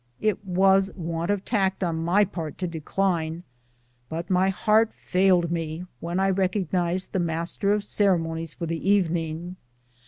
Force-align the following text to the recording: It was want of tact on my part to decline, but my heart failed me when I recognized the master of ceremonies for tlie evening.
It 0.19 0.43
was 0.43 0.89
want 0.95 1.29
of 1.29 1.45
tact 1.45 1.83
on 1.83 2.03
my 2.03 2.25
part 2.25 2.57
to 2.57 2.65
decline, 2.67 3.43
but 4.09 4.31
my 4.31 4.49
heart 4.49 4.95
failed 4.95 5.51
me 5.51 5.85
when 5.99 6.19
I 6.19 6.31
recognized 6.31 7.11
the 7.13 7.19
master 7.19 7.71
of 7.71 7.83
ceremonies 7.83 8.55
for 8.55 8.65
tlie 8.65 8.81
evening. 8.81 9.57